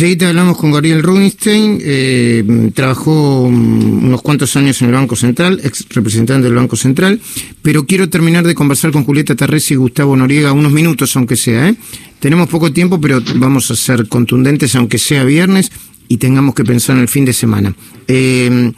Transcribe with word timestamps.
Enseguida 0.00 0.30
hablamos 0.30 0.56
con 0.56 0.72
Gabriel 0.72 1.02
Rubinstein, 1.02 1.78
eh, 1.82 2.70
trabajó 2.72 3.50
mm, 3.50 4.06
unos 4.06 4.22
cuantos 4.22 4.56
años 4.56 4.80
en 4.80 4.88
el 4.88 4.94
Banco 4.94 5.14
Central, 5.14 5.60
ex 5.62 5.84
representante 5.90 6.44
del 6.44 6.54
Banco 6.54 6.74
Central, 6.74 7.20
pero 7.60 7.84
quiero 7.84 8.08
terminar 8.08 8.46
de 8.46 8.54
conversar 8.54 8.92
con 8.92 9.04
Julieta 9.04 9.36
Tarresi 9.36 9.74
y 9.74 9.76
Gustavo 9.76 10.16
Noriega 10.16 10.52
unos 10.52 10.72
minutos, 10.72 11.14
aunque 11.16 11.36
sea. 11.36 11.68
¿eh? 11.68 11.74
Tenemos 12.18 12.48
poco 12.48 12.72
tiempo, 12.72 12.98
pero 12.98 13.20
vamos 13.34 13.70
a 13.70 13.76
ser 13.76 14.08
contundentes, 14.08 14.74
aunque 14.74 14.96
sea 14.96 15.22
viernes 15.24 15.70
y 16.08 16.16
tengamos 16.16 16.54
que 16.54 16.64
pensar 16.64 16.96
en 16.96 17.02
el 17.02 17.08
fin 17.08 17.26
de 17.26 17.34
semana. 17.34 17.76
Eh, 18.08 18.72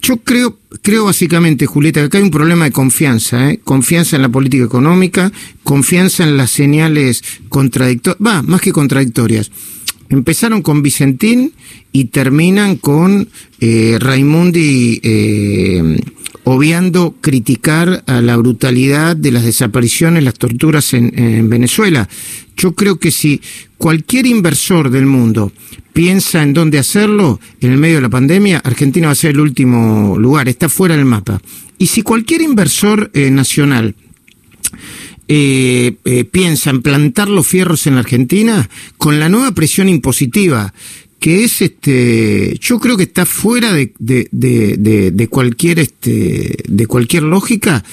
yo 0.00 0.16
creo, 0.22 0.58
creo 0.80 1.04
básicamente, 1.04 1.66
Julieta, 1.66 2.00
que 2.00 2.06
acá 2.06 2.16
hay 2.16 2.24
un 2.24 2.30
problema 2.30 2.64
de 2.64 2.72
confianza, 2.72 3.50
¿eh? 3.50 3.60
confianza 3.62 4.16
en 4.16 4.22
la 4.22 4.30
política 4.30 4.64
económica, 4.64 5.30
confianza 5.64 6.24
en 6.24 6.38
las 6.38 6.50
señales 6.50 7.22
contradictorias, 7.50 8.26
va, 8.26 8.40
más 8.40 8.62
que 8.62 8.72
contradictorias. 8.72 9.50
Empezaron 10.10 10.60
con 10.60 10.82
Vicentín 10.82 11.52
y 11.92 12.06
terminan 12.06 12.76
con 12.76 13.28
eh, 13.60 13.96
Raimundi 14.00 15.00
eh, 15.02 16.00
obviando 16.44 17.14
criticar 17.20 18.02
a 18.06 18.20
la 18.20 18.36
brutalidad 18.36 19.14
de 19.14 19.30
las 19.30 19.44
desapariciones, 19.44 20.24
las 20.24 20.34
torturas 20.34 20.94
en, 20.94 21.16
en 21.16 21.48
Venezuela. 21.48 22.08
Yo 22.56 22.74
creo 22.74 22.98
que 22.98 23.12
si 23.12 23.40
cualquier 23.78 24.26
inversor 24.26 24.90
del 24.90 25.06
mundo 25.06 25.52
piensa 25.92 26.42
en 26.42 26.54
dónde 26.54 26.78
hacerlo 26.78 27.40
en 27.60 27.70
el 27.70 27.78
medio 27.78 27.96
de 27.96 28.02
la 28.02 28.08
pandemia, 28.08 28.58
Argentina 28.58 29.06
va 29.06 29.12
a 29.12 29.16
ser 29.16 29.30
el 29.30 29.40
último 29.40 30.18
lugar, 30.18 30.48
está 30.48 30.68
fuera 30.68 30.96
del 30.96 31.04
mapa. 31.04 31.40
Y 31.78 31.86
si 31.86 32.02
cualquier 32.02 32.42
inversor 32.42 33.10
eh, 33.14 33.30
nacional 33.30 33.94
eh, 35.32 35.94
eh, 36.04 36.24
piensa 36.24 36.70
en 36.70 36.82
plantar 36.82 37.28
los 37.28 37.46
fierros 37.46 37.86
en 37.86 37.94
la 37.94 38.00
Argentina, 38.00 38.68
con 38.98 39.20
la 39.20 39.28
nueva 39.28 39.52
presión 39.52 39.88
impositiva, 39.88 40.74
que 41.20 41.44
es 41.44 41.62
este, 41.62 42.58
yo 42.60 42.80
creo 42.80 42.96
que 42.96 43.04
está 43.04 43.24
fuera 43.26 43.72
de, 43.72 43.92
de, 44.00 44.26
de, 44.32 45.12
de 45.12 45.28
cualquier 45.28 45.78
este, 45.78 46.56
de 46.66 46.86
cualquier 46.86 47.22
lógica. 47.22 47.84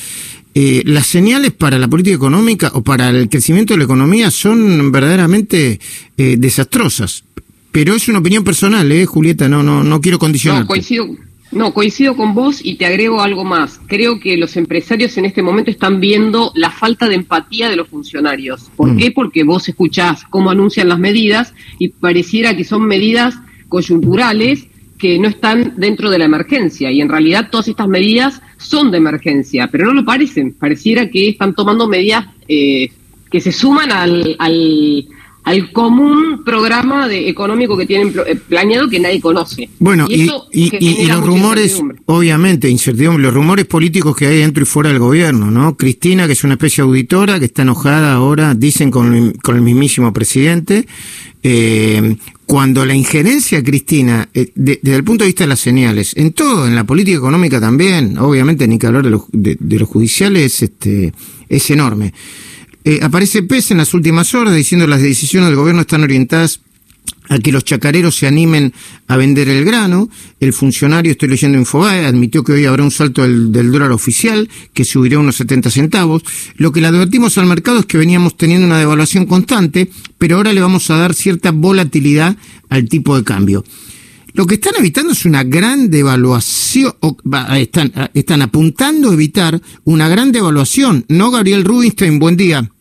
Eh, 0.56 0.82
las 0.86 1.06
señales 1.06 1.52
para 1.52 1.78
la 1.78 1.88
política 1.88 2.16
económica 2.16 2.72
o 2.74 2.82
para 2.82 3.12
el 3.12 3.30
crecimiento 3.30 3.76
de 3.76 3.78
la 3.78 3.84
economía 3.84 4.32
son 4.32 4.92
verdaderamente 4.92 5.80
eh, 6.18 6.38
desastrosas. 6.40 7.24
Pero 7.72 7.94
es 7.94 8.08
una 8.08 8.18
opinión 8.18 8.44
personal, 8.44 8.92
¿eh, 8.92 9.06
Julieta? 9.06 9.48
No, 9.48 9.62
no, 9.62 9.84
no 9.84 10.02
quiero 10.02 10.18
condicionar. 10.18 10.62
No, 10.62 10.68
coincido, 10.68 11.06
no, 11.52 11.74
coincido 11.74 12.16
con 12.16 12.34
vos 12.34 12.60
y 12.64 12.76
te 12.76 12.86
agrego 12.86 13.22
algo 13.22 13.46
más. 13.46 13.80
Creo 13.88 14.20
que 14.20 14.36
los 14.38 14.58
empresarios 14.58 15.18
en 15.18 15.26
este 15.26 15.42
momento 15.42 15.72
están 15.72 16.00
viendo 16.00 16.52
la 16.56 16.72
falta 16.72 17.08
de 17.08 17.16
empatía 17.16 17.70
de 17.70 17.78
los 17.78 17.88
funcionarios. 17.88 18.70
¿Por 18.76 18.94
mm. 18.94 18.98
qué? 18.98 19.12
Porque 19.12 19.44
vos 19.44 19.68
escuchás 19.70 20.24
cómo 20.30 20.50
anuncian 20.50 20.90
las 20.90 21.00
medidas 21.00 21.54
y 21.80 21.90
pareciera 21.90 22.56
que 22.56 22.64
son 22.64 22.86
medidas 22.86 23.36
coyunturales 23.70 24.68
que 24.98 25.20
no 25.20 25.28
están 25.28 25.76
dentro 25.78 26.10
de 26.10 26.18
la 26.18 26.26
emergencia 26.26 26.92
y 26.92 27.02
en 27.02 27.10
realidad 27.10 27.50
todas 27.52 27.68
estas 27.68 27.88
medidas 27.88 28.42
son 28.58 28.90
de 28.92 28.98
emergencia, 28.98 29.70
pero 29.72 29.86
no 29.86 29.94
lo 29.94 30.04
parecen. 30.04 30.54
Pareciera 30.54 31.10
que 31.10 31.30
están 31.30 31.54
tomando 31.54 31.88
medidas 31.88 32.26
eh, 32.48 32.90
que 33.32 33.40
se 33.40 33.52
suman 33.52 33.92
al, 33.92 34.36
al, 34.40 35.06
al 35.48 35.72
común 35.72 36.44
programa 36.44 37.08
de, 37.08 37.30
económico 37.30 37.78
que 37.78 37.86
tienen 37.86 38.14
eh, 38.26 38.36
planeado 38.36 38.90
que 38.90 39.00
nadie 39.00 39.22
conoce. 39.22 39.70
Bueno, 39.80 40.06
y, 40.10 40.30
y, 40.52 41.06
los 41.06 41.26
rumores, 41.26 41.82
obviamente, 42.06 42.70
incertidumbre, 42.70 43.24
los 43.24 43.34
rumores 43.34 43.66
políticos 43.66 44.14
que 44.14 44.28
hay 44.28 44.40
dentro 44.40 44.64
y 44.64 44.66
fuera 44.66 44.90
del 44.90 45.00
gobierno, 45.00 45.50
¿no? 45.50 45.78
Cristina, 45.78 46.28
que 46.28 46.34
es 46.34 46.44
una 46.44 46.56
especie 46.56 46.84
de 46.84 46.90
auditora, 46.90 47.40
que 47.40 47.46
está 47.46 47.62
enojada 47.62 48.14
ahora, 48.14 48.56
dicen 48.56 48.92
con, 48.92 49.32
con 49.42 49.56
el 49.56 49.62
mismísimo 49.62 50.12
presidente. 50.12 50.86
Eh, 51.44 52.18
cuando 52.46 52.86
la 52.86 52.94
injerencia, 52.94 53.64
Cristina, 53.64 54.28
eh, 54.34 54.52
desde 54.54 54.96
el 54.96 55.04
punto 55.06 55.24
de 55.24 55.30
vista 55.30 55.46
de 55.46 55.50
las 55.50 55.62
señales, 55.62 56.12
en 56.18 56.34
todo, 56.34 56.68
en 56.68 56.76
la 56.76 56.84
política 56.84 57.18
económica 57.18 57.62
también, 57.62 58.18
obviamente 58.18 58.68
ni 58.68 58.78
que 58.78 58.88
hablar 58.88 59.04
de 59.04 59.12
los, 59.12 59.24
de, 59.32 59.58
los 59.62 59.88
judiciales, 59.88 60.62
este, 60.62 61.14
es 61.48 61.72
enorme. 61.72 62.14
Eh, 62.90 63.02
aparece 63.04 63.44
PES 63.44 63.72
en 63.72 63.80
las 63.80 63.94
últimas 63.94 64.34
horas 64.34 64.56
diciendo 64.56 64.88
las 64.88 65.02
decisiones 65.02 65.50
del 65.50 65.58
gobierno 65.58 65.82
están 65.82 66.04
orientadas 66.04 66.62
a 67.28 67.38
que 67.38 67.52
los 67.52 67.66
chacareros 67.66 68.16
se 68.16 68.28
animen 68.28 68.72
a 69.10 69.18
vender 69.18 69.50
el 69.50 69.66
grano. 69.66 70.10
El 70.40 70.54
funcionario, 70.54 71.12
estoy 71.12 71.28
leyendo 71.28 71.58
Infobae, 71.58 72.06
admitió 72.06 72.46
que 72.46 72.54
hoy 72.54 72.64
habrá 72.64 72.84
un 72.84 72.92
salto 72.92 73.24
del, 73.24 73.52
dólar 73.52 73.92
oficial, 73.92 74.50
que 74.74 74.86
subirá 74.86 75.20
unos 75.20 75.36
70 75.36 75.70
centavos. 75.70 76.24
Lo 76.56 76.72
que 76.72 76.80
le 76.80 76.88
advertimos 76.88 77.38
al 77.38 77.48
mercado 77.48 77.80
es 77.80 77.86
que 77.88 77.98
veníamos 77.98 78.38
teniendo 78.38 78.66
una 78.66 78.80
devaluación 78.80 79.26
constante, 79.26 79.92
pero 80.18 80.38
ahora 80.38 80.54
le 80.54 80.62
vamos 80.62 80.90
a 80.90 80.96
dar 80.96 81.14
cierta 81.14 81.52
volatilidad 81.52 82.38
al 82.70 82.88
tipo 82.88 83.18
de 83.18 83.26
cambio. 83.26 83.66
Lo 84.32 84.48
que 84.48 84.56
están 84.56 84.76
evitando 84.80 85.12
es 85.12 85.26
una 85.26 85.44
gran 85.44 85.90
devaluación, 85.90 86.94
están, 87.58 87.92
están 88.14 88.42
apuntando 88.44 89.10
a 89.10 89.14
evitar 89.14 89.62
una 89.84 90.08
gran 90.08 90.32
devaluación. 90.32 91.04
¿No, 91.10 91.32
Gabriel 91.32 91.66
Rubinstein? 91.66 92.18
Buen 92.18 92.38
día. 92.38 92.72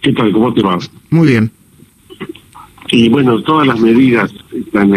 ¿Qué 0.00 0.12
tal? 0.12 0.32
¿Cómo 0.32 0.52
te 0.54 0.62
va? 0.62 0.78
Muy 1.10 1.28
bien. 1.28 1.50
Y 2.88 3.08
bueno, 3.08 3.40
todas 3.42 3.66
las 3.66 3.80
medidas 3.80 4.32
están 4.52 4.92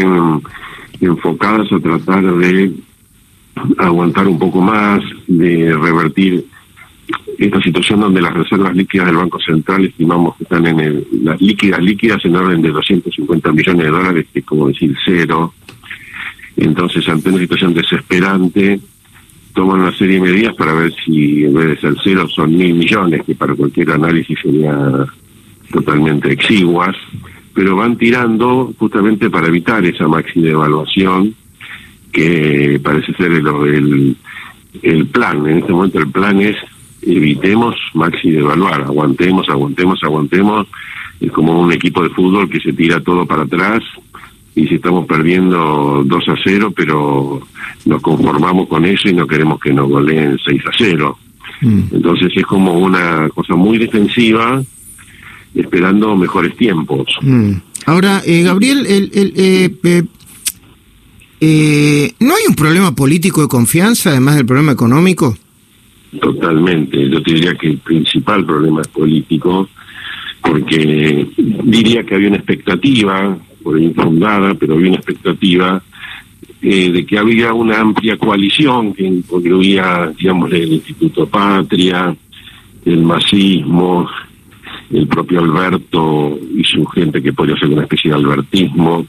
enfocadas 1.02 1.72
a 1.72 1.80
tratar 1.80 2.24
de 2.36 2.74
aguantar 3.78 4.28
un 4.28 4.40
poco 4.40 4.62
más, 4.62 5.02
de 5.28 5.76
revertir 5.76 6.46
esta 7.38 7.62
situación 7.62 8.02
donde 8.02 8.22
las 8.22 8.34
reservas 8.34 8.76
líquidas 8.76 9.08
del 9.08 9.16
Banco 9.16 9.40
Central 9.40 9.86
estimamos 9.86 10.36
que 10.38 10.44
están 10.44 10.68
en 10.68 10.80
el, 10.80 11.08
las 11.24 11.42
líquidas 11.42 11.82
líquidas 11.82 12.24
en 12.26 12.36
orden 12.36 12.62
de 12.62 12.70
250 12.70 13.52
millones 13.52 13.86
de 13.86 13.92
dólares, 13.92 14.28
que 14.32 14.40
es 14.40 14.46
como 14.46 14.68
decir 14.68 14.96
cero. 15.06 15.54
Entonces, 16.58 17.08
ante 17.08 17.30
una 17.30 17.40
situación 17.40 17.74
desesperante, 17.74 18.80
toman 19.60 19.82
una 19.82 19.92
serie 19.92 20.16
de 20.16 20.22
medidas 20.22 20.56
para 20.56 20.74
ver 20.74 20.94
si 21.04 21.44
en 21.44 21.54
vez 21.54 21.68
de 21.68 21.78
ser 21.82 21.94
cero 22.02 22.30
son 22.30 22.56
mil 22.56 22.76
millones, 22.76 23.24
que 23.26 23.36
para 23.36 23.54
cualquier 23.54 23.92
análisis 23.92 24.40
sería 24.42 25.06
totalmente 25.70 26.32
exiguas 26.32 26.96
pero 27.54 27.76
van 27.76 27.98
tirando 27.98 28.74
justamente 28.80 29.30
para 29.30 29.48
evitar 29.48 29.84
esa 29.84 30.08
máxima 30.08 30.46
devaluación 30.46 31.36
que 32.10 32.80
parece 32.82 33.12
ser 33.16 33.34
el, 33.34 34.16
el, 34.82 35.06
plan. 35.08 35.46
En 35.46 35.58
este 35.58 35.74
momento 35.74 36.00
el 36.00 36.10
plan 36.10 36.40
es 36.40 36.56
evitemos 37.02 37.76
maxi 37.96 38.32
devaluar, 38.32 38.84
aguantemos, 38.84 39.50
aguantemos, 39.50 40.02
aguantemos. 40.04 40.68
Es 41.20 41.34
como 41.34 41.60
un 41.60 41.74
equipo 41.74 42.02
de 42.02 42.12
fútbol 42.12 42.50
que 42.50 42.62
se 42.62 42.72
tira 42.72 43.02
todo 43.02 43.26
para 43.26 43.42
atrás 43.42 43.84
y 44.60 44.68
si 44.68 44.76
estamos 44.76 45.06
perdiendo 45.06 46.04
2 46.06 46.30
a 46.30 46.36
0, 46.44 46.74
pero 46.76 47.42
nos 47.86 48.02
conformamos 48.02 48.68
con 48.68 48.84
eso 48.86 49.08
y 49.08 49.14
no 49.14 49.26
queremos 49.26 49.60
que 49.60 49.72
nos 49.72 49.88
goleen 49.90 50.38
6 50.46 50.62
a 50.66 50.72
0. 50.78 51.18
Mm. 51.62 51.82
Entonces 51.94 52.32
es 52.36 52.46
como 52.46 52.74
una 52.74 53.30
cosa 53.30 53.56
muy 53.56 53.78
defensiva 53.78 54.62
esperando 55.56 56.16
mejores 56.18 56.58
tiempos. 56.58 57.08
Mm. 57.22 57.54
Ahora, 57.86 58.22
eh, 58.26 58.44
Gabriel, 58.44 58.86
el, 58.86 59.12
el, 59.14 59.34
eh, 59.38 59.76
eh, 59.84 60.04
eh, 61.40 62.12
¿no 62.20 62.36
hay 62.36 62.44
un 62.50 62.56
problema 62.56 62.94
político 62.94 63.42
de 63.42 63.48
confianza 63.48 64.10
además 64.10 64.36
del 64.36 64.46
problema 64.46 64.74
económico? 64.74 65.38
Totalmente. 66.20 67.10
Yo 67.10 67.24
te 67.24 67.34
diría 67.34 67.56
que 67.56 67.68
el 67.68 67.78
principal 67.78 68.46
problema 68.46 68.82
es 68.82 68.90
político, 68.90 69.70
porque 70.42 71.28
diría 71.64 72.04
que 72.04 72.16
había 72.16 72.28
una 72.28 72.38
expectativa, 72.38 73.38
por 73.64 73.80
infundada, 73.80 74.54
pero 74.56 74.74
había 74.74 74.90
una 74.90 74.98
expectativa 74.98 75.82
eh, 76.62 76.92
de 76.92 77.06
que 77.06 77.18
había 77.18 77.54
una 77.54 77.80
amplia 77.80 78.18
coalición 78.18 78.94
que 78.94 79.06
incluía, 79.06 80.12
digamos, 80.18 80.52
el 80.52 80.74
Instituto 80.74 81.28
Patria, 81.28 82.16
el 82.86 83.02
masismo, 83.02 84.10
el 84.92 85.08
propio 85.08 85.40
Alberto 85.40 86.38
y 86.56 86.64
su 86.64 86.86
gente 86.88 87.22
que 87.22 87.34
podría 87.34 87.58
ser 87.58 87.70
una 87.70 87.84
especie 87.84 88.10
de 88.12 88.18
albertismo, 88.18 89.06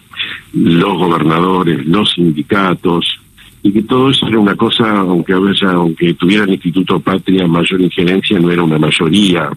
los 0.52 0.98
gobernadores, 0.98 1.84
los 1.86 2.12
sindicatos, 2.12 3.20
y 3.62 3.72
que 3.72 3.82
todo 3.82 4.10
eso 4.10 4.26
era 4.26 4.38
una 4.38 4.56
cosa, 4.56 5.00
aunque 5.00 5.32
a 5.32 5.38
veces, 5.38 5.64
aunque 5.64 6.14
tuviera 6.14 6.44
el 6.44 6.50
Instituto 6.50 7.00
Patria 7.00 7.46
mayor 7.46 7.80
injerencia, 7.80 8.38
no 8.38 8.50
era 8.50 8.62
una 8.62 8.78
mayoría. 8.78 9.50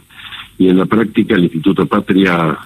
Y 0.57 0.69
en 0.69 0.77
la 0.77 0.85
práctica 0.85 1.35
el 1.35 1.43
Instituto 1.43 1.85
Patria, 1.85 2.57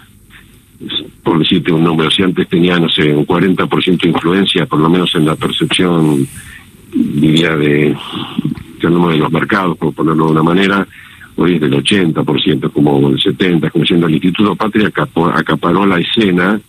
por 1.24 1.40
decirte 1.40 1.72
un 1.72 1.84
número, 1.84 2.12
si 2.12 2.24
antes 2.24 2.48
tenía, 2.48 2.80
no 2.80 2.90
sé, 2.90 3.14
un 3.14 3.26
40% 3.26 4.02
de 4.02 4.10
influencia, 4.10 4.66
por 4.66 4.80
lo 4.80 4.90
menos 4.90 5.14
en 5.16 5.26
la 5.26 5.36
percepción, 5.36 6.28
diría, 6.94 7.56
de, 7.56 7.96
de 8.82 8.90
los 8.90 9.32
mercados, 9.32 9.78
por 9.78 9.94
ponerlo 9.94 10.26
de 10.26 10.32
una 10.32 10.44
manera, 10.44 10.88
hoy 11.36 11.56
es 11.56 11.62
del 11.62 11.74
80%, 11.74 12.72
como 12.72 13.10
el 13.10 13.18
70%, 13.18 13.72
como 13.72 13.86
siendo 13.86 14.08
el 14.08 14.14
Instituto 14.14 14.56
Patria 14.56 14.92
acaparó 15.34 15.86
la 15.86 16.00
escena 16.00 16.60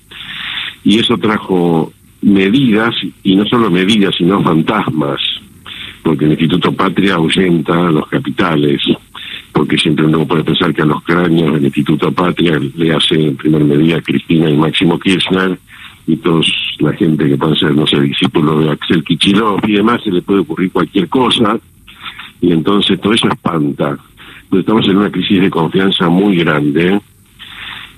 y 0.84 0.98
eso 0.98 1.18
trajo 1.18 1.92
medidas, 2.22 2.94
y 3.22 3.36
no 3.36 3.44
solo 3.46 3.70
medidas, 3.70 4.14
sino 4.16 4.42
fantasmas, 4.42 5.20
porque 6.02 6.24
el 6.24 6.32
Instituto 6.32 6.72
Patria 6.72 7.14
ahuyenta 7.14 7.90
los 7.90 8.08
capitales, 8.08 8.80
porque 9.58 9.76
siempre 9.76 10.06
uno 10.06 10.24
puede 10.24 10.44
pensar 10.44 10.72
que 10.72 10.82
a 10.82 10.84
los 10.84 11.02
cráneos 11.02 11.54
del 11.54 11.64
Instituto 11.64 12.12
Patria 12.12 12.60
le 12.76 12.92
hace 12.92 13.16
en 13.16 13.36
primer 13.36 13.64
medida 13.64 14.00
Cristina 14.00 14.48
y 14.48 14.56
Máximo 14.56 15.00
Kirchner 15.00 15.58
y 16.06 16.16
toda 16.18 16.42
la 16.78 16.92
gente 16.92 17.28
que 17.28 17.36
puede 17.36 17.56
ser, 17.56 17.74
no 17.74 17.84
sé, 17.84 18.00
discípulo 18.00 18.60
de 18.60 18.70
Axel 18.70 19.02
Kichilov 19.02 19.58
y 19.66 19.72
demás, 19.72 20.00
se 20.04 20.12
le 20.12 20.22
puede 20.22 20.42
ocurrir 20.42 20.70
cualquier 20.70 21.08
cosa 21.08 21.58
y 22.40 22.52
entonces 22.52 23.00
todo 23.00 23.14
eso 23.14 23.26
espanta. 23.26 23.98
estamos 24.52 24.86
en 24.86 24.96
una 24.98 25.10
crisis 25.10 25.40
de 25.40 25.50
confianza 25.50 26.08
muy 26.08 26.36
grande 26.36 27.00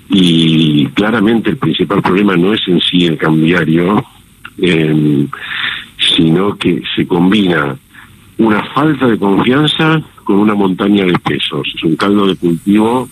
y 0.09 0.87
claramente 0.87 1.51
el 1.51 1.57
principal 1.57 2.01
problema 2.01 2.35
no 2.35 2.55
es 2.55 2.67
en 2.67 2.81
sí 2.81 3.05
el 3.05 3.19
cambiario, 3.19 4.03
sino 6.15 6.57
que 6.57 6.81
se 6.95 7.05
combina 7.05 7.75
una 8.39 8.63
falta 8.73 9.05
de 9.05 9.19
confianza 9.19 10.01
con 10.23 10.37
una 10.37 10.55
montaña 10.55 11.05
de 11.05 11.17
pesos. 11.19 11.67
Es 11.75 11.83
un 11.83 11.95
caldo 11.95 12.27
de 12.27 12.35
cultivo 12.35 13.09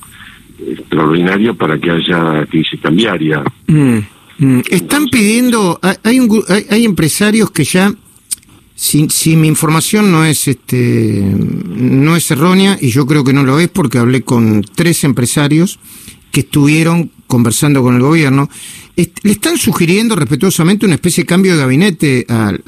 extraordinario 0.68 1.56
para 1.56 1.80
que 1.80 1.92
haya 1.92 2.46
crisis 2.46 2.80
cambiaria. 2.82 3.44
Mm, 3.68 4.00
mm. 4.40 4.62
Están 4.70 5.08
pidiendo, 5.08 5.80
hay, 6.04 6.20
un, 6.20 6.44
hay, 6.70 6.86
empresarios 6.86 7.52
que 7.52 7.64
ya, 7.64 7.94
si, 8.76 9.10
si, 9.10 9.36
mi 9.36 9.48
información 9.48 10.12
no 10.12 10.26
es 10.26 10.48
este 10.48 11.22
no 11.24 12.16
es 12.16 12.32
errónea 12.32 12.78
y 12.80 12.90
yo 12.90 13.06
creo 13.06 13.24
que 13.24 13.34
no 13.34 13.44
lo 13.44 13.60
es 13.60 13.68
porque 13.68 13.98
hablé 13.98 14.22
con 14.22 14.62
tres 14.76 15.04
empresarios 15.04 15.80
que 16.32 16.42
estuvieron 16.42 17.12
conversando 17.28 17.82
con 17.84 17.96
el 17.96 18.02
gobierno, 18.02 18.50
le 18.96 19.32
están 19.32 19.58
sugiriendo 19.58 20.16
respetuosamente 20.16 20.86
una 20.86 20.96
especie 20.96 21.24
de 21.24 21.28
cambio 21.28 21.54
de 21.54 21.60
gabinete 21.60 22.26
al, 22.28 22.62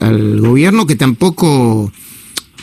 al 0.00 0.40
gobierno 0.40 0.86
que 0.86 0.96
tampoco 0.96 1.92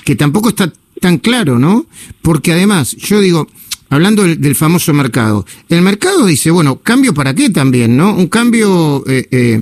que 0.04 0.16
tampoco 0.16 0.50
está 0.50 0.72
tan 1.02 1.18
claro, 1.18 1.60
¿no? 1.60 1.86
Porque 2.22 2.54
además, 2.54 2.96
yo 2.96 3.20
digo, 3.20 3.50
hablando 3.90 4.24
del, 4.24 4.56
famoso 4.56 4.94
mercado, 4.94 5.46
el 5.68 5.82
mercado 5.82 6.26
dice, 6.26 6.52
bueno, 6.52 6.80
cambio 6.80 7.14
para 7.14 7.34
qué 7.36 7.50
también, 7.50 7.98
¿no? 7.98 8.16
Un 8.16 8.28
cambio... 8.28 9.04
Eh, 9.08 9.28
eh, 9.32 9.62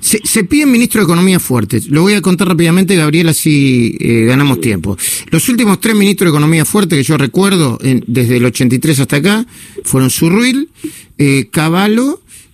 se, 0.00 0.20
se, 0.24 0.44
pide 0.44 0.66
ministro 0.66 1.00
de 1.00 1.04
Economía 1.04 1.38
fuerte. 1.38 1.80
Lo 1.88 2.02
voy 2.02 2.14
a 2.14 2.22
contar 2.22 2.48
rápidamente, 2.48 2.96
Gabriel, 2.96 3.28
así 3.28 3.96
eh, 4.00 4.24
ganamos 4.24 4.60
tiempo. 4.60 4.96
Los 5.30 5.48
últimos 5.48 5.80
tres 5.80 5.94
ministros 5.94 6.26
de 6.26 6.36
Economía 6.36 6.64
fuerte 6.64 6.96
que 6.96 7.04
yo 7.04 7.16
recuerdo, 7.16 7.78
desde 7.80 8.38
el 8.38 8.44
83 8.46 9.00
hasta 9.00 9.16
acá, 9.16 9.46
fueron 9.84 10.10
Surruil, 10.10 10.70
eh, 11.18 11.48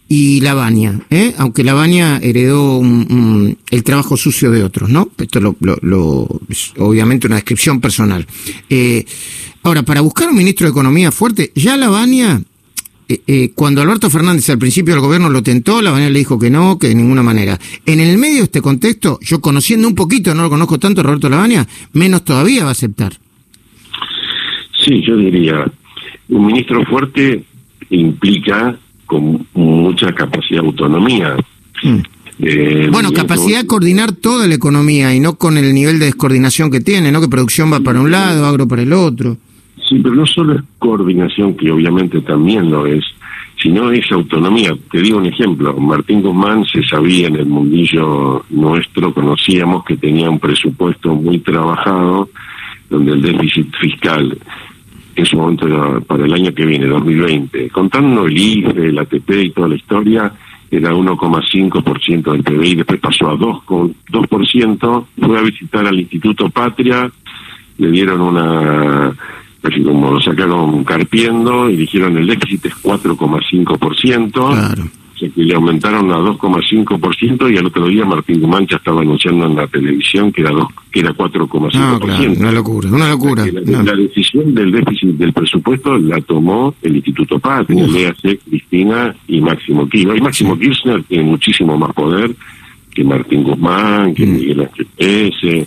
y 0.08 0.40
Lavania, 0.40 1.00
¿eh? 1.10 1.34
aunque 1.38 1.64
Lavania 1.64 2.18
heredó 2.22 2.80
el 2.80 3.84
trabajo 3.84 4.16
sucio 4.16 4.50
de 4.52 4.62
otros, 4.62 4.88
¿no? 4.88 5.10
Esto 5.18 5.40
lo, 5.40 6.40
es 6.48 6.72
obviamente 6.78 7.26
una 7.26 7.36
descripción 7.36 7.80
personal. 7.80 8.24
Eh, 8.70 9.04
ahora, 9.62 9.82
para 9.82 10.02
buscar 10.02 10.28
un 10.28 10.36
ministro 10.36 10.66
de 10.66 10.70
Economía 10.70 11.10
fuerte, 11.10 11.50
ya 11.56 11.76
Lavania, 11.76 12.40
eh, 13.08 13.20
eh, 13.26 13.50
cuando 13.54 13.82
Alberto 13.82 14.08
Fernández 14.08 14.48
al 14.50 14.58
principio 14.58 14.94
del 14.94 15.00
gobierno 15.00 15.28
lo 15.28 15.42
tentó, 15.42 15.82
Lavania 15.82 16.10
le 16.10 16.20
dijo 16.20 16.38
que 16.38 16.50
no, 16.50 16.78
que 16.78 16.88
de 16.88 16.94
ninguna 16.94 17.24
manera. 17.24 17.58
En 17.84 17.98
el 17.98 18.16
medio 18.16 18.38
de 18.38 18.44
este 18.44 18.62
contexto, 18.62 19.18
yo 19.22 19.40
conociendo 19.40 19.88
un 19.88 19.96
poquito, 19.96 20.34
no 20.34 20.42
lo 20.42 20.50
conozco 20.50 20.78
tanto, 20.78 21.02
Roberto 21.02 21.28
Lavania, 21.28 21.66
menos 21.92 22.24
todavía 22.24 22.62
va 22.62 22.68
a 22.68 22.72
aceptar. 22.72 23.14
Sí, 24.84 25.02
yo 25.04 25.16
diría, 25.16 25.64
un 26.28 26.46
ministro 26.46 26.84
fuerte 26.84 27.42
implica 27.90 28.78
con 29.06 29.46
mucha 29.54 30.12
capacidad 30.12 30.60
de 30.60 30.66
autonomía. 30.66 31.36
Mm. 31.82 31.98
Eh, 32.38 32.88
bueno, 32.92 33.12
capacidad 33.12 33.62
de 33.62 33.66
coordinar 33.66 34.12
toda 34.12 34.46
la 34.46 34.54
economía 34.54 35.14
y 35.14 35.20
no 35.20 35.36
con 35.36 35.56
el 35.56 35.72
nivel 35.72 35.98
de 35.98 36.06
descoordinación 36.06 36.70
que 36.70 36.80
tiene, 36.80 37.10
¿no? 37.10 37.20
Que 37.20 37.28
producción 37.28 37.72
va 37.72 37.80
para 37.80 38.00
un 38.00 38.10
lado, 38.10 38.44
agro 38.44 38.68
para 38.68 38.82
el 38.82 38.92
otro. 38.92 39.38
Sí, 39.88 39.98
pero 40.02 40.14
no 40.14 40.26
solo 40.26 40.54
es 40.54 40.62
coordinación, 40.78 41.56
que 41.56 41.70
obviamente 41.70 42.20
también 42.20 42.70
lo 42.70 42.86
es, 42.86 43.04
sino 43.62 43.90
es 43.90 44.10
autonomía. 44.12 44.76
Te 44.90 45.00
digo 45.00 45.18
un 45.18 45.26
ejemplo, 45.26 45.74
Martín 45.78 46.20
Guzmán 46.20 46.66
se 46.66 46.82
sabía 46.82 47.28
en 47.28 47.36
el 47.36 47.46
mundillo 47.46 48.44
nuestro, 48.50 49.14
conocíamos 49.14 49.84
que 49.84 49.96
tenía 49.96 50.28
un 50.28 50.38
presupuesto 50.38 51.14
muy 51.14 51.38
trabajado, 51.38 52.28
donde 52.90 53.12
el 53.12 53.22
déficit 53.22 53.74
fiscal 53.80 54.36
en 55.16 55.26
su 55.26 55.36
momento 55.36 56.00
para 56.06 56.24
el 56.24 56.32
año 56.32 56.54
que 56.54 56.66
viene, 56.66 56.86
2020, 56.86 57.70
contando 57.70 58.26
el 58.26 58.36
IFE, 58.36 58.88
el 58.88 58.98
ATP 58.98 59.30
y 59.30 59.50
toda 59.50 59.68
la 59.68 59.76
historia, 59.76 60.32
era 60.70 60.92
1,5% 60.92 62.32
del 62.32 62.42
PBI, 62.42 62.74
después 62.76 63.00
pasó 63.00 63.30
a 63.30 63.34
2,2%, 63.34 65.06
fue 65.18 65.38
a 65.38 65.42
visitar 65.42 65.86
al 65.86 65.98
Instituto 65.98 66.50
Patria, 66.50 67.10
le 67.78 67.90
dieron 67.90 68.20
una, 68.20 69.08
así 69.62 69.82
como 69.82 70.12
lo 70.12 70.20
sacaron 70.20 70.84
carpiendo 70.84 71.70
y 71.70 71.76
dijeron 71.76 72.16
el 72.18 72.26
déficit 72.26 72.66
es 72.66 72.74
4,5%. 72.82 74.30
Claro 74.32 75.05
que 75.18 75.30
le 75.34 75.54
aumentaron 75.54 76.10
a 76.10 76.18
2,5% 76.18 77.52
y 77.52 77.56
al 77.56 77.66
otro 77.66 77.86
día 77.88 78.04
Martín 78.04 78.40
Guzmán 78.40 78.66
ya 78.66 78.76
estaba 78.76 79.00
anunciando 79.00 79.46
en 79.46 79.56
la 79.56 79.66
televisión 79.66 80.30
que 80.30 80.42
era 80.42 80.50
dos, 80.50 80.68
que 80.90 81.00
era 81.00 81.12
4,5%. 81.12 81.72
No, 81.72 81.98
claro, 82.00 82.32
una 82.32 82.52
locura, 82.52 82.90
una 82.90 83.08
locura. 83.08 83.44
La, 83.46 83.94
decisión 83.94 84.54
del 84.54 84.72
déficit 84.72 85.16
del 85.16 85.32
presupuesto 85.32 85.96
la 85.96 86.20
tomó 86.20 86.74
el 86.82 86.96
Instituto 86.96 87.38
Paz, 87.38 87.66
le 87.68 88.08
hace 88.08 88.38
Cristina 88.38 89.14
y 89.26 89.40
Máximo 89.40 89.88
Kirchner. 89.88 90.16
Y 90.16 90.20
Máximo 90.20 90.58
Kirchner 90.58 91.02
tiene 91.04 91.24
muchísimo 91.24 91.78
más 91.78 91.92
poder 91.94 92.34
que 92.94 93.04
Martín 93.04 93.42
Guzmán, 93.42 94.14
que 94.14 94.26
mm. 94.26 94.32
Miguel 94.32 94.60
Ángel 94.60 95.66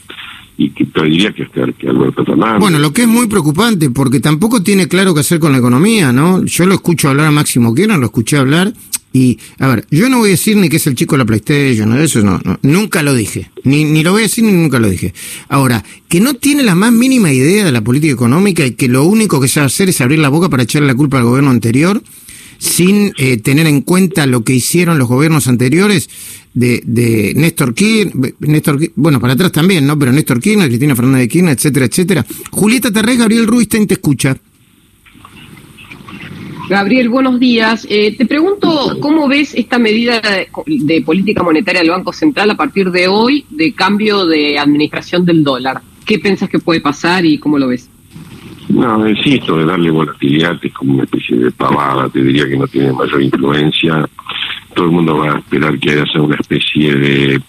y 0.60 0.72
que 0.72 0.86
te 0.86 1.04
diría 1.04 1.32
que, 1.32 1.48
que 1.48 1.88
Alberto 1.88 2.26
Fernández. 2.26 2.60
Bueno, 2.60 2.80
lo 2.80 2.92
que 2.92 3.04
es 3.04 3.08
muy 3.08 3.28
preocupante, 3.28 3.90
porque 3.92 4.20
tampoco 4.20 4.62
tiene 4.62 4.90
claro 4.90 5.14
qué 5.14 5.22
hacer 5.22 5.40
con 5.40 5.54
la 5.54 5.58
economía, 5.58 6.12
¿no? 6.12 6.44
Yo 6.44 6.66
lo 6.66 6.74
escucho 6.74 7.08
hablar 7.08 7.28
a 7.28 7.32
Máximo 7.32 7.74
Kirchner, 7.74 7.98
lo 7.98 8.08
escuché 8.08 8.36
hablar, 8.36 8.74
y, 9.12 9.40
a 9.58 9.68
ver, 9.68 9.86
yo 9.90 10.08
no 10.10 10.20
voy 10.20 10.30
a 10.30 10.32
decir 10.32 10.56
ni 10.58 10.70
que 10.70 10.78
es 10.78 10.88
el 10.88 10.96
chico 10.96 11.16
de 11.16 11.20
la 11.20 11.26
PlayStation, 11.26 12.00
eso 12.00 12.22
no, 12.22 12.40
nunca 12.62 13.02
lo 13.02 13.16
dije. 13.16 13.50
Ni, 13.64 13.84
ni 13.84 14.04
lo 14.04 14.12
voy 14.12 14.22
a 14.22 14.26
decir 14.26 14.44
ni 14.44 14.52
nunca 14.52 14.80
lo 14.80 14.90
dije. 14.90 15.14
Ahora, 15.48 15.84
que 16.08 16.20
no 16.20 16.36
tiene 16.36 16.64
la 16.64 16.76
más 16.76 16.92
mínima 16.92 17.32
idea 17.32 17.66
de 17.66 17.72
la 17.72 17.82
política 17.82 18.14
económica 18.14 18.66
y 18.66 18.72
que 18.72 18.88
lo 18.88 19.04
único 19.06 19.42
que 19.42 19.48
sabe 19.48 19.68
hacer 19.68 19.90
es 19.90 20.02
abrir 20.02 20.20
la 20.20 20.30
boca 20.30 20.50
para 20.50 20.64
echarle 20.64 20.88
la 20.88 20.96
culpa 20.96 21.18
al 21.18 21.24
gobierno 21.24 21.50
anterior, 21.50 22.04
sin 22.60 23.14
eh, 23.18 23.38
tener 23.38 23.68
en 23.68 23.82
cuenta 23.82 24.28
lo 24.28 24.44
que 24.44 24.54
hicieron 24.54 25.00
los 25.00 25.08
gobiernos 25.08 25.48
anteriores 25.48 26.10
de, 26.54 26.84
de 26.86 27.34
Néstor 27.36 27.74
Kirchner, 27.74 28.36
Néstor, 28.40 28.80
bueno, 28.96 29.20
para 29.20 29.34
atrás 29.34 29.52
también, 29.52 29.88
¿no? 29.88 29.98
Pero 29.98 30.12
Néstor 30.12 30.40
Kirchner, 30.40 30.68
Cristina 30.68 30.96
Fernández 30.96 31.22
de 31.22 31.28
Kirchner, 31.30 31.56
etcétera, 31.56 31.86
etcétera. 31.86 32.26
Julieta 32.52 32.92
Terrés, 32.92 33.18
Gabriel 33.18 33.48
Ruiz, 33.48 33.70
te 33.70 33.86
escucha. 33.90 34.38
Gabriel, 36.70 37.10
buenos 37.10 37.40
días. 37.40 37.88
Eh, 37.90 38.16
te 38.16 38.28
pregunto, 38.28 39.00
¿cómo 39.00 39.28
ves 39.28 39.56
esta 39.56 39.80
medida 39.80 40.22
de, 40.68 41.02
política 41.02 41.42
monetaria 41.42 41.82
del 41.82 41.90
Banco 41.90 42.14
Central 42.14 42.52
a 42.52 42.56
partir 42.56 42.92
de 42.92 43.08
hoy 43.08 43.44
de 43.50 43.74
cambio 43.74 44.28
de 44.28 44.60
administración 44.60 45.26
del 45.26 45.44
dólar? 45.44 45.82
¿Qué 46.06 46.20
pensás 46.20 46.48
que 46.48 46.60
puede 46.60 46.80
pasar 46.80 47.26
y 47.26 47.40
cómo 47.40 47.58
lo 47.58 47.70
ves? 47.70 47.90
No, 48.70 49.10
insisto, 49.10 49.58
de 49.58 49.66
darle 49.66 49.90
volatilidad 49.90 50.60
es 50.62 50.72
como 50.72 50.94
una 50.94 51.06
especie 51.06 51.38
de 51.38 51.50
pavada, 51.50 52.08
te 52.08 52.22
diría 52.22 52.48
que 52.48 52.58
no 52.58 52.68
tiene 52.68 52.94
mayor 52.94 53.20
influencia. 53.20 54.08
Todo 54.76 54.86
el 54.86 54.92
mundo 54.92 55.18
va 55.18 55.34
a 55.34 55.40
esperar 55.40 55.80
que 55.80 55.90
haya 55.90 56.22
una 56.22 56.36
especie 56.36 56.94
de, 56.94 57.42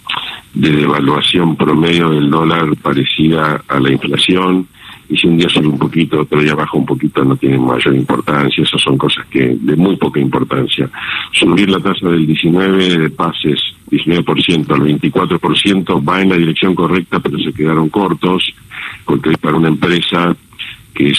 de 0.55 0.71
devaluación 0.71 1.57
promedio 1.57 2.09
del 2.09 2.31
dólar 2.31 2.75
parecida 2.77 3.63
a 3.69 3.81
la 3.81 3.93
inflación 3.93 4.67
y 5.11 5.17
si 5.17 5.27
un 5.27 5.37
día 5.37 5.49
sube 5.49 5.67
un 5.67 5.79
poquito, 5.79 6.21
otro 6.21 6.41
día 6.41 6.55
baja 6.55 6.79
un 6.79 6.87
poquito, 6.87 7.25
no 7.25 7.35
tiene 7.35 7.59
mayor 7.59 7.97
importancia, 7.97 8.63
esas 8.63 8.81
son 8.81 8.97
cosas 8.97 9.27
que 9.27 9.57
de 9.61 9.75
muy 9.75 9.97
poca 9.97 10.21
importancia. 10.21 10.89
Subir 11.33 11.69
la 11.69 11.81
tasa 11.81 12.09
del 12.09 12.25
19 12.25 12.99
de 12.99 13.11
pases, 13.11 13.59
19% 13.91 14.71
al 14.71 14.81
24%, 14.81 16.09
va 16.09 16.23
en 16.23 16.29
la 16.29 16.37
dirección 16.37 16.77
correcta, 16.77 17.19
pero 17.19 17.39
se 17.41 17.53
quedaron 17.53 17.89
cortos, 17.89 18.53
porque 19.05 19.33
para 19.39 19.57
una 19.57 19.69
empresa 19.69 20.37
que 20.95 21.11
es 21.11 21.19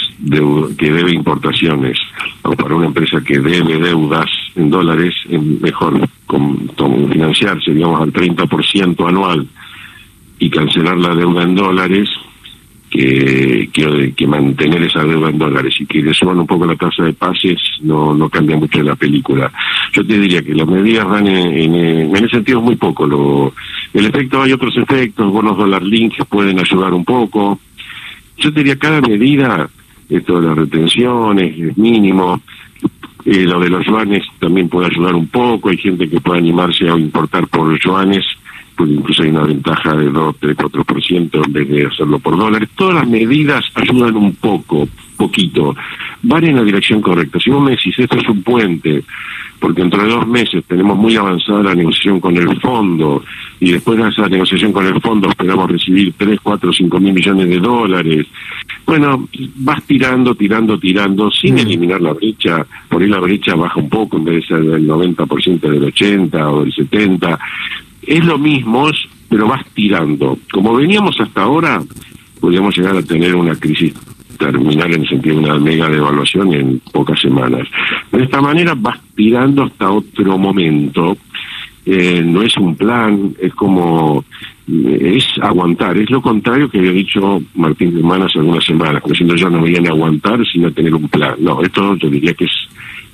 que 0.78 0.92
debe 0.92 1.12
importaciones 1.12 1.98
o 2.44 2.52
para 2.54 2.76
una 2.76 2.86
empresa 2.86 3.22
que 3.26 3.40
debe 3.40 3.78
deudas 3.78 4.30
en 4.56 4.70
dólares, 4.70 5.14
es 5.30 5.42
mejor 5.42 6.08
con, 6.28 6.72
financiarse, 7.12 7.74
digamos, 7.74 8.02
al 8.02 8.14
30% 8.14 9.08
anual 9.08 9.46
y 10.40 10.50
cancelar 10.50 10.98
la 10.98 11.14
deuda 11.14 11.44
en 11.44 11.56
dólares 11.56 12.10
que, 12.92 13.70
que, 13.72 14.28
mantener 14.28 14.84
esa 14.84 15.06
deuda 15.06 15.30
en 15.30 15.38
dólares 15.38 15.74
y 15.80 15.86
que 15.86 16.02
le 16.02 16.14
suban 16.14 16.40
un 16.40 16.46
poco 16.46 16.66
la 16.66 16.76
tasa 16.76 17.04
de 17.04 17.14
pases 17.14 17.58
no, 17.82 18.14
no 18.14 18.30
cambia 18.30 18.58
mucho 18.58 18.84
la 18.84 18.96
película. 18.96 19.50
Yo 19.94 20.06
te 20.06 20.20
diría 20.20 20.42
que 20.42 20.54
las 20.54 20.68
medidas 20.68 21.08
van 21.08 21.26
en, 21.26 21.74
en, 21.74 22.16
ese 22.18 22.28
sentido 22.28 22.60
muy 22.60 22.76
poco. 22.76 23.08
Lo, 23.08 23.54
el 23.94 24.06
efecto, 24.06 24.42
hay 24.42 24.52
otros 24.52 24.76
efectos, 24.76 25.32
bonos 25.32 25.58
dólar 25.58 25.82
links 25.84 26.18
pueden 26.28 26.60
ayudar 26.60 26.94
un 26.94 27.06
poco. 27.06 27.60
Yo 28.38 28.52
te 28.52 28.60
diría 28.60 28.78
cada 28.78 29.00
medida, 29.00 29.70
esto 30.10 30.42
de 30.42 30.48
las 30.48 30.58
retenciones 30.58 31.58
es 31.58 31.78
mínimo, 31.78 32.42
eh, 33.24 33.46
lo 33.46 33.60
de 33.62 33.70
los 33.70 33.86
yuanes 33.86 34.24
también 34.38 34.68
puede 34.68 34.88
ayudar 34.88 35.16
un 35.16 35.28
poco, 35.28 35.70
hay 35.70 35.78
gente 35.78 36.10
que 36.10 36.20
puede 36.20 36.40
animarse 36.40 36.90
a 36.90 36.98
importar 36.98 37.48
por 37.48 37.80
yuanes 37.80 38.26
porque 38.82 38.96
incluso 38.96 39.22
hay 39.22 39.30
una 39.30 39.44
ventaja 39.44 39.96
de 39.96 40.10
2, 40.10 40.36
3, 40.40 40.58
4% 40.58 41.46
en 41.46 41.54
vez 41.54 41.70
de 41.70 41.86
hacerlo 41.86 42.18
por 42.18 42.36
dólares. 42.36 42.68
Todas 42.76 42.96
las 42.96 43.08
medidas 43.08 43.64
ayudan 43.76 44.16
un 44.16 44.34
poco, 44.34 44.90
poquito, 45.16 45.76
van 46.24 46.46
en 46.46 46.56
la 46.56 46.64
dirección 46.64 47.00
correcta. 47.00 47.40
Si 47.40 47.52
vos 47.52 47.62
me 47.62 47.72
decís, 47.72 47.94
esto 48.00 48.18
es 48.18 48.28
un 48.28 48.42
puente, 48.42 49.04
porque 49.60 49.82
dentro 49.84 50.02
de 50.02 50.10
dos 50.10 50.28
meses 50.28 50.64
tenemos 50.68 50.98
muy 50.98 51.16
avanzada 51.16 51.62
la 51.62 51.76
negociación 51.76 52.20
con 52.20 52.36
el 52.36 52.60
fondo, 52.60 53.24
y 53.60 53.72
después 53.72 54.00
de 54.00 54.10
esa 54.10 54.28
negociación 54.28 54.74
con 54.74 54.88
el 54.88 55.00
fondo 55.00 55.30
esperamos 55.30 55.70
recibir 55.70 56.16
3, 56.18 56.40
4, 56.42 56.74
5 56.74 57.00
mil 57.00 57.14
millones 57.14 57.50
de 57.50 57.60
dólares. 57.60 58.26
Bueno, 58.84 59.28
vas 59.58 59.84
tirando, 59.84 60.34
tirando, 60.34 60.80
tirando, 60.80 61.30
sin 61.30 61.60
eliminar 61.60 62.02
la 62.02 62.14
brecha, 62.14 62.66
por 62.90 63.04
ahí 63.04 63.08
la 63.08 63.20
brecha 63.20 63.54
baja 63.54 63.80
un 63.80 63.90
poco, 63.90 64.18
en 64.18 64.24
vez 64.24 64.36
de 64.38 64.48
ser 64.48 64.64
del 64.64 64.88
90% 64.88 65.60
del 65.60 65.84
80 65.84 66.52
o 66.52 66.64
del 66.64 66.74
70, 66.74 67.40
es 68.04 68.26
lo 68.26 68.38
mismo, 68.38 68.90
pero 69.30 69.48
vas 69.48 69.66
tirando. 69.74 70.38
Como 70.52 70.76
veníamos 70.76 71.20
hasta 71.20 71.44
ahora, 71.44 71.82
podríamos 72.40 72.76
llegar 72.76 72.98
a 72.98 73.04
tener 73.04 73.36
una 73.36 73.56
crisis 73.56 73.94
terminal 74.38 74.94
en 74.94 75.02
el 75.02 75.10
sentido 75.10 75.36
de 75.36 75.44
una 75.44 75.58
mega 75.60 75.90
devaluación 75.90 76.54
en 76.54 76.82
pocas 76.92 77.20
semanas. 77.20 77.68
De 78.12 78.24
esta 78.24 78.42
manera 78.42 78.74
vas 78.76 79.00
tirando 79.16 79.64
hasta 79.64 79.92
otro 79.92 80.38
momento. 80.38 81.18
Eh, 81.86 82.22
no 82.24 82.42
es 82.42 82.56
un 82.58 82.76
plan, 82.76 83.34
es 83.40 83.54
como 83.56 84.24
eh, 84.68 85.14
es 85.18 85.26
aguantar, 85.42 85.98
es 85.98 86.10
lo 86.12 86.22
contrario 86.22 86.70
que 86.70 86.78
había 86.78 86.92
dicho 86.92 87.42
Martín 87.56 87.98
Hermana 87.98 88.26
hace 88.26 88.38
algunas 88.38 88.64
semanas, 88.64 89.02
diciendo 89.08 89.36
ya 89.36 89.50
no 89.50 89.64
viene 89.64 89.90
a 89.90 89.92
aguantar 89.92 90.40
sino 90.52 90.72
tener 90.72 90.94
un 90.94 91.08
plan. 91.08 91.36
No, 91.40 91.62
esto 91.62 91.96
yo 91.96 92.10
diría 92.10 92.34
que 92.34 92.46
es 92.46 92.52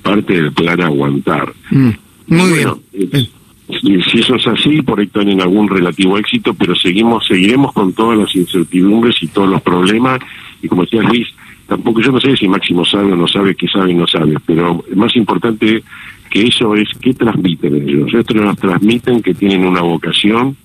parte 0.02 0.34
del 0.34 0.52
plan 0.52 0.80
aguantar. 0.82 1.52
Mm, 1.70 1.90
muy 2.26 2.52
bien 2.52 3.37
si 3.82 4.18
eso 4.18 4.36
es 4.36 4.46
así, 4.46 4.82
por 4.82 4.98
ahí 4.98 5.06
tienen 5.06 5.40
algún 5.40 5.68
relativo 5.68 6.18
éxito, 6.18 6.54
pero 6.54 6.74
seguimos, 6.74 7.26
seguiremos 7.26 7.72
con 7.72 7.92
todas 7.92 8.18
las 8.18 8.34
incertidumbres 8.34 9.22
y 9.22 9.28
todos 9.28 9.48
los 9.48 9.62
problemas. 9.62 10.20
Y 10.62 10.68
como 10.68 10.82
decía 10.82 11.02
Luis, 11.02 11.28
tampoco 11.66 12.00
yo 12.00 12.12
no 12.12 12.20
sé 12.20 12.36
si 12.36 12.48
Máximo 12.48 12.84
sabe 12.84 13.12
o 13.12 13.16
no 13.16 13.28
sabe, 13.28 13.54
qué 13.54 13.68
sabe 13.68 13.92
y 13.92 13.94
no 13.94 14.06
sabe, 14.06 14.36
pero 14.46 14.82
más 14.94 15.14
importante 15.16 15.82
que 16.30 16.46
eso 16.46 16.74
es 16.74 16.88
qué 17.00 17.14
transmiten 17.14 17.74
ellos. 17.74 18.08
Ellos 18.12 18.34
nos 18.34 18.56
transmiten 18.56 19.22
que 19.22 19.34
tienen 19.34 19.64
una 19.64 19.82
vocación 19.82 20.56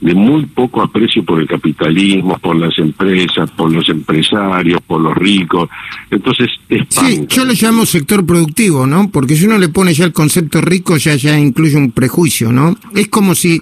de 0.00 0.14
muy 0.14 0.46
poco 0.46 0.82
aprecio 0.82 1.24
por 1.24 1.40
el 1.40 1.46
capitalismo, 1.46 2.38
por 2.38 2.56
las 2.56 2.76
empresas, 2.78 3.50
por 3.50 3.72
los 3.72 3.88
empresarios, 3.88 4.80
por 4.86 5.00
los 5.00 5.14
ricos. 5.16 5.68
Entonces, 6.10 6.50
es 6.68 6.82
Sí, 6.88 7.24
yo 7.28 7.44
lo 7.44 7.52
llamo 7.52 7.86
sector 7.86 8.24
productivo, 8.26 8.86
¿no? 8.86 9.10
Porque 9.10 9.36
si 9.36 9.46
uno 9.46 9.58
le 9.58 9.68
pone 9.68 9.94
ya 9.94 10.04
el 10.04 10.12
concepto 10.12 10.60
rico, 10.60 10.96
ya, 10.96 11.14
ya 11.14 11.38
incluye 11.38 11.76
un 11.76 11.92
prejuicio, 11.92 12.52
¿no? 12.52 12.76
Es 12.94 13.08
como 13.08 13.34
si, 13.34 13.60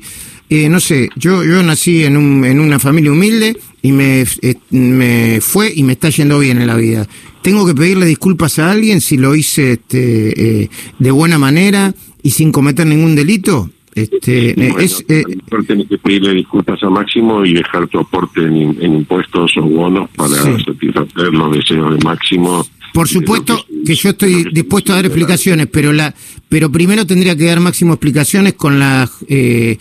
eh, 0.49 0.69
no 0.69 0.81
sé, 0.81 1.11
yo, 1.17 1.45
yo 1.45 1.63
nací 1.63 2.05
en, 2.05 2.17
un, 2.17 2.45
en 2.45 2.61
una 2.61 2.79
familia 2.79 3.13
humilde 3.13 3.57
y 3.83 3.93
me, 3.93 4.23
eh, 4.23 4.55
me 4.71 5.41
fue 5.41 5.73
y 5.75 5.83
me 5.83 5.93
está 5.93 6.11
yendo 6.11 6.39
bien 6.39 6.61
en 6.61 6.67
la 6.67 6.77
vida. 6.77 7.07
Tengo 7.43 7.67
que 7.67 7.75
pedirle 7.75 8.07
disculpas 8.07 8.59
a 8.59 8.71
alguien 8.71 9.01
si 9.01 9.17
lo 9.17 9.35
hice 9.35 9.73
este, 9.73 10.63
eh, 10.63 10.71
de 10.99 11.11
buena 11.11 11.39
manera 11.39 11.95
y 12.23 12.31
sin 12.31 12.53
cometer 12.53 12.87
ningún 12.87 13.15
delito. 13.15 13.71
Este, 13.95 14.55
bueno, 14.57 14.79
es, 14.79 15.05
eh, 15.09 15.25
tenés 15.67 15.89
que 15.89 15.99
pedirle 15.99 16.35
disculpas 16.35 16.83
a 16.83 16.91
Máximo 16.91 17.45
y 17.45 17.55
dejar 17.55 17.89
tu 17.89 17.99
aporte 17.99 18.41
en, 18.41 18.83
impuestos 18.83 19.53
o 19.57 19.63
bonos 19.63 20.09
para 20.11 20.37
satisfacer 20.37 21.33
los 21.33 21.57
deseos 21.57 21.99
de 21.99 22.05
Máximo. 22.05 22.65
Por 22.93 23.09
supuesto 23.09 23.65
que, 23.85 23.95
yo 23.95 24.11
estoy 24.11 24.45
dispuesto 24.53 24.93
a 24.93 24.97
dar 24.97 25.07
explicaciones, 25.07 25.69
pero 25.69 25.93
la, 25.93 26.15
pero 26.49 26.71
primero 26.71 27.07
tendría 27.07 27.37
que 27.37 27.47
dar 27.47 27.61
Máximo 27.61 27.95
explicaciones 27.95 28.55
con 28.55 28.79
las 28.79 29.11
eh, 29.29 29.79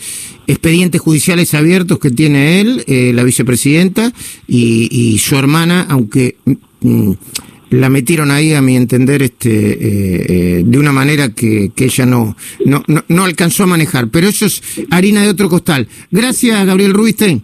expedientes 0.48 1.02
judiciales 1.02 1.54
abiertos 1.54 2.00
que 2.00 2.12
tiene 2.12 2.62
él, 2.62 2.84
eh, 2.88 3.12
la 3.14 3.24
vicepresidenta 3.24 4.12
y, 4.48 4.88
y, 4.92 5.18
su 5.20 5.36
hermana, 5.36 5.86
aunque 5.90 6.38
mm, 6.82 7.12
la 7.70 7.90
metieron 7.90 8.32
ahí, 8.32 8.54
a 8.54 8.62
mi 8.62 8.76
entender, 8.76 9.22
este, 9.22 9.50
eh, 9.50 10.26
eh, 10.30 10.64
de 10.66 10.78
una 10.78 10.92
manera 10.92 11.30
que, 11.30 11.72
que 11.76 11.86
ella 11.86 12.06
no, 12.06 12.36
no, 12.66 12.84
no, 12.88 13.04
no, 13.08 13.24
alcanzó 13.26 13.64
a 13.64 13.68
manejar. 13.68 14.10
Pero 14.10 14.28
eso 14.28 14.46
es 14.46 14.62
harina 14.90 15.22
de 15.22 15.30
otro 15.30 15.50
costal. 15.50 15.88
Gracias, 16.12 16.66
Gabriel 16.66 16.94
Rubinstein. 16.94 17.44